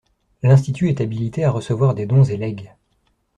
L'institut 0.41 0.89
est 0.89 0.99
habilité 0.99 1.43
à 1.43 1.51
recevoir 1.51 1.93
des 1.93 2.07
dons 2.07 2.23
et 2.23 2.35
legs. 2.35 2.73